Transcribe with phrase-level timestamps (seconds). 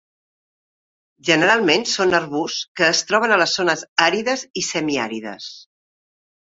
[1.29, 5.55] Generalment són arbusts que es troben a les zones àrides i semiàrides.